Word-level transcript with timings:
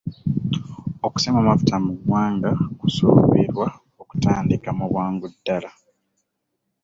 Okusima 1.05 1.37
amafuta 1.39 1.75
mu 1.85 1.91
ggwanga 1.97 2.49
kusuubirwa 2.79 3.67
okutandika 4.01 4.69
mu 4.77 4.85
bwangu 4.91 5.25
ddala. 5.33 5.71